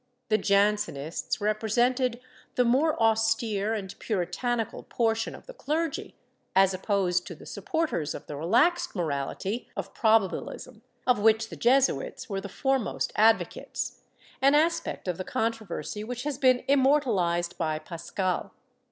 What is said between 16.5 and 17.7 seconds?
immortalized